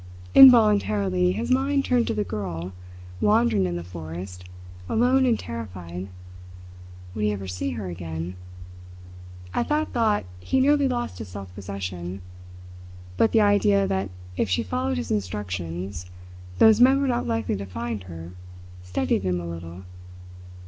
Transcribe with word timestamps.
Involuntarily, 0.33 1.33
his 1.33 1.51
mind 1.51 1.85
turned 1.85 2.07
to 2.07 2.15
the 2.15 2.23
girl, 2.23 2.73
wandering 3.21 3.67
in 3.67 3.75
the 3.75 3.83
forest, 3.83 4.45
alone 4.89 5.27
and 5.27 5.37
terrified. 5.37 6.07
Would 7.13 7.23
he 7.25 7.31
ever 7.31 7.47
see 7.47 7.69
her 7.73 7.87
again? 7.87 8.35
At 9.53 9.67
that 9.69 9.91
thought 9.93 10.25
he 10.39 10.59
nearly 10.59 10.87
lost 10.87 11.19
his 11.19 11.27
self 11.27 11.53
possession. 11.53 12.23
But 13.15 13.31
the 13.31 13.41
idea 13.41 13.85
that 13.85 14.09
if 14.37 14.49
she 14.49 14.63
followed 14.63 14.97
his 14.97 15.11
instructions 15.11 16.07
those 16.57 16.81
men 16.81 16.99
were 16.99 17.07
not 17.07 17.27
likely 17.27 17.55
to 17.57 17.65
find 17.67 18.01
her 18.05 18.31
steadied 18.81 19.21
him 19.21 19.39
a 19.39 19.45
little. 19.45 19.83